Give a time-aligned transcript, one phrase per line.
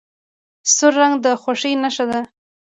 [0.75, 2.21] سور رنګ د خوښۍ نښه ده.